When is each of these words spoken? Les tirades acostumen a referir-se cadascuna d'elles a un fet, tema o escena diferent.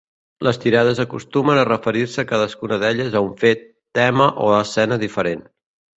Les 0.45 0.57
tirades 0.61 1.01
acostumen 1.03 1.59
a 1.63 1.67
referir-se 1.69 2.25
cadascuna 2.31 2.79
d'elles 2.85 3.19
a 3.19 3.21
un 3.27 3.31
fet, 3.45 3.65
tema 4.01 4.31
o 4.47 4.49
escena 4.65 4.99
diferent. 5.05 5.51